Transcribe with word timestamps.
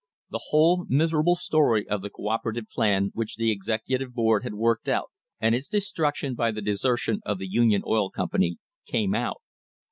The 0.31 0.41
whole 0.47 0.87
miserable 0.89 1.35
story 1.35 1.87
of 1.87 2.01
the 2.01 2.09
co 2.09 2.29
operative 2.29 2.67
plan 2.67 3.11
which 3.13 3.35
the 3.35 3.51
executive 3.51 4.15
board 4.15 4.41
had 4.41 4.55
worked 4.55 4.87
out, 4.89 5.11
and 5.39 5.53
its 5.53 5.67
destruction 5.67 6.33
by 6.33 6.49
the 6.49 6.59
desertion 6.59 7.21
of 7.23 7.37
the 7.37 7.47
Union 7.47 7.83
Oil 7.85 8.09
Com 8.09 8.29
pany, 8.29 8.55
came 8.87 9.13
out. 9.13 9.43